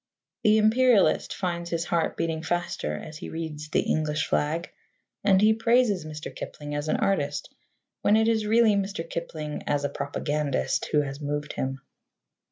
[0.43, 4.71] The Imperialist finds his heart beating faster as he reads The English Flag,
[5.23, 6.35] and he praises Mr.
[6.35, 7.53] Kipling as an artist
[8.01, 9.07] when it is really Mr.
[9.07, 11.81] Kipling as a propagandist who has moved him.